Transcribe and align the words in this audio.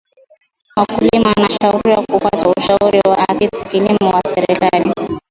wakulima 0.75 1.27
wanashauriwa 1.37 2.05
kufata 2.11 2.49
ushauri 2.57 2.99
wa 3.09 3.29
afis 3.29 3.49
kilimo 3.71 4.09
wa 4.09 4.21
serekali 4.33 4.93